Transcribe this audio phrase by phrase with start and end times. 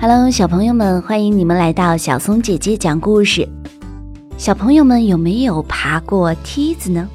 [0.00, 3.48] Hello，小朋友们，欢迎你们来到小松姐姐讲故事。
[4.36, 7.08] 小朋友们有没有爬过梯子呢？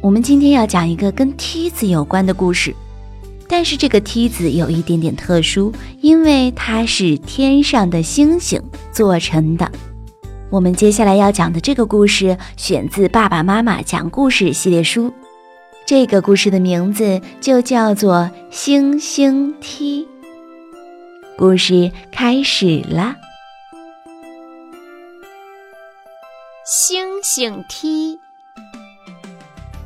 [0.00, 2.74] 我们今天要讲一个跟梯子有关的故事，
[3.48, 8.60] 但是这个梯子有一点点特殊，因为它是天上的星星
[8.90, 9.70] 做成的。
[10.50, 15.12] 我们接下来要讲的这个故事选自《爸爸妈妈讲故事》系列书，
[15.86, 18.14] 这个故事的名字就叫做
[18.50, 20.04] 《星星梯》。
[21.36, 23.14] 故事开始了。
[26.64, 28.18] 星星梯，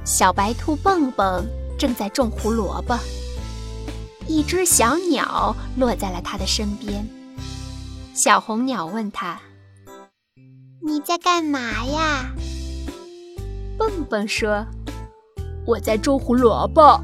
[0.04, 1.44] 小白兔蹦蹦
[1.76, 2.96] 正在种胡萝卜，
[4.28, 7.04] 一只小鸟落在了它的身边。
[8.14, 9.40] 小红鸟问他
[10.84, 12.32] ：“你在干嘛呀？”
[13.78, 14.66] 蹦蹦说
[15.64, 17.00] ：“我在种胡萝卜。”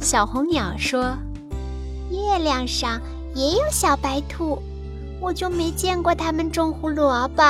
[0.00, 1.16] 小红鸟说。
[2.08, 3.00] 月亮上
[3.34, 4.62] 也有小白兔，
[5.20, 7.42] 我就没见过它们种胡萝卜。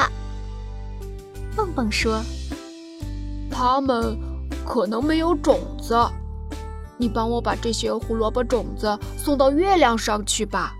[1.55, 2.23] 蹦蹦说
[3.53, 4.19] ：“它们
[4.65, 5.95] 可能没有种子，
[6.97, 10.75] 你帮我把这些胡萝卜种子送到月亮上去吧，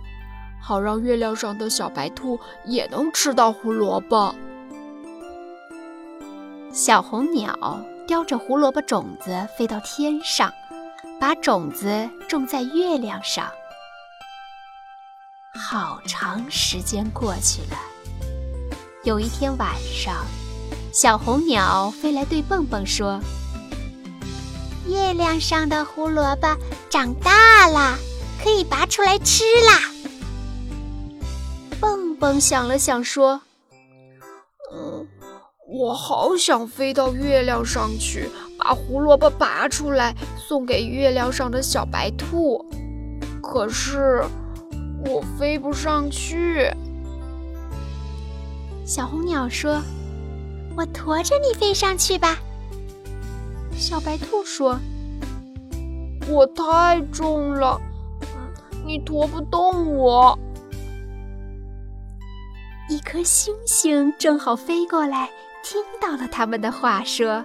[0.67, 4.35] 好让月亮上的小白兔也能吃到胡萝卜。”
[6.75, 10.53] 小红鸟叼着胡萝卜种子飞到天上，
[11.21, 13.49] 把种子种在月亮上。
[15.55, 17.79] 好长时间过去了。
[19.05, 20.13] 有一天晚上，
[20.93, 23.21] 小红鸟飞来对蹦蹦说
[24.87, 26.49] ：“月亮上的胡萝卜
[26.91, 27.97] 长大了，
[28.43, 29.93] 可以拔出来吃啦。”
[32.19, 33.43] 蹦蹦想了想说
[34.73, 35.07] ：“嗯，
[35.69, 42.65] 我好想飞到月亮上去，把胡萝卜拔出来送给月亮上的小白兔。
[43.43, 44.25] 可是……”
[45.05, 46.69] 我飞不上去。
[48.85, 49.81] 小红鸟说
[50.77, 52.39] ：“我驮着你飞上去吧。”
[53.77, 54.81] 小白兔说
[56.29, 57.79] ：“我太重了，
[58.85, 60.37] 你驮不动我。”
[62.89, 65.29] 一颗星星正好飞过来，
[65.65, 67.45] 听到了他们的话，说：“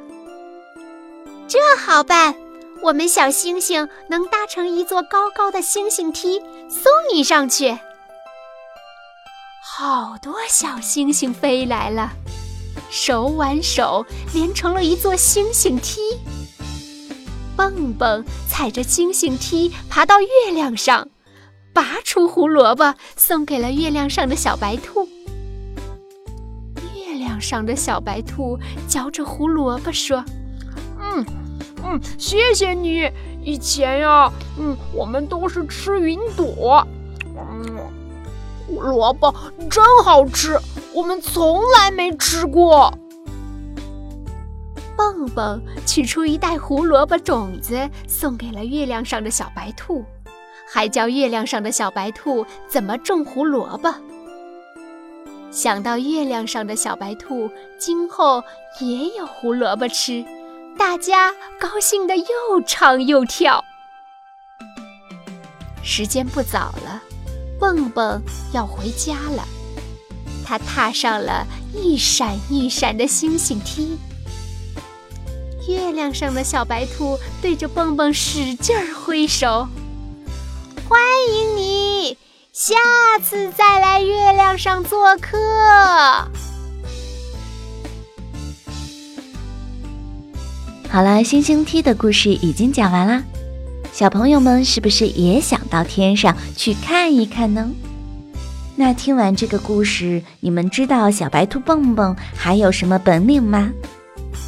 [1.48, 2.36] 这好办。”
[2.84, 7.78] 我们小星星能搭成一座高高的星星梯，送你上去。
[9.64, 12.12] 好多小星星飞来了，
[12.90, 14.04] 手挽手
[14.34, 16.02] 连成了一座星星梯。
[17.56, 21.08] 蹦蹦踩着星星梯爬到月亮上，
[21.74, 25.08] 拔出胡萝卜送给了月亮上的小白兔。
[27.42, 28.58] 上的小白兔
[28.88, 30.24] 嚼着胡萝卜说
[31.02, 31.26] ：“嗯。”
[31.84, 33.10] 嗯，谢谢你。
[33.44, 36.86] 以前呀，嗯，我们都是吃云朵。
[37.36, 37.76] 嗯，
[38.68, 39.34] 胡萝卜
[39.68, 40.60] 真好吃，
[40.94, 42.94] 我们从来没吃过。
[44.96, 50.06] 蹦蹦取出一袋胡萝卜种子，送给了月亮上的小白兔，
[50.72, 53.92] 还教月亮上的小白兔怎么种胡萝卜。
[55.52, 58.42] 想到月亮上的小白兔今后
[58.80, 60.26] 也有胡萝卜吃。
[60.78, 62.26] 大家高兴的又
[62.66, 63.64] 唱又跳。
[65.84, 67.02] 时间不早了，
[67.60, 68.22] 蹦蹦
[68.54, 69.46] 要回家了。
[70.46, 73.98] 他踏上了一闪一闪的星星梯。
[75.68, 79.68] 月亮上的小白兔对着蹦蹦使劲儿挥手，
[80.88, 82.18] 欢迎你，
[82.54, 82.76] 下
[83.24, 85.38] 次再来月亮上做客。
[90.90, 93.24] 好了，星星梯的故事已经讲完啦，
[93.94, 97.72] 小朋友们是不是也想到天上去看一看呢？
[98.76, 103.72] 那听完这个故事，你们知道小白兔蹦蹦还有什么本领吗？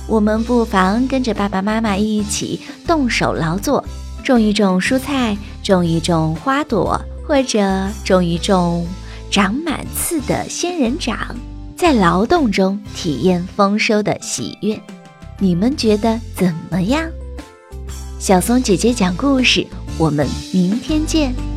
[0.09, 3.81] 我们不妨跟着爸爸妈妈一起动手劳作，
[4.25, 8.87] 种一种蔬菜，种一种花朵，或者种一种
[9.31, 11.35] 长满刺的仙人掌，
[11.75, 14.79] 在劳动中体验丰收的喜悦。
[15.39, 17.09] 你们觉得怎么样？
[18.19, 19.65] 小松姐姐讲故事，
[19.97, 21.52] 我们明天见。